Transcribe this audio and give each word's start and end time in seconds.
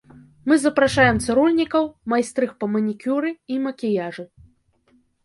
Мы 0.51 0.55
запрашаем 0.61 1.19
цырульнікаў, 1.25 1.83
майстрых 2.13 2.55
па 2.63 2.71
манікюры 2.77 3.29
і 3.57 3.59
макіяжы. 3.67 4.23